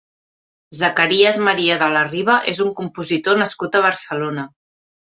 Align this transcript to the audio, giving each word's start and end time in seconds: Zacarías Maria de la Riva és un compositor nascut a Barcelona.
Zacarías 0.79 1.37
Maria 1.49 1.77
de 1.83 1.91
la 1.97 2.03
Riva 2.09 2.39
és 2.55 2.65
un 2.67 2.75
compositor 2.83 3.41
nascut 3.45 3.79
a 3.83 3.87
Barcelona. 3.89 4.51